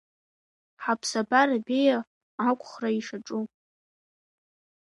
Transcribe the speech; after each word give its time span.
Ҳаԥсабара 0.83 1.57
беиа 1.65 1.99
ақәхра 2.49 2.89
ишаҿу. 2.99 3.43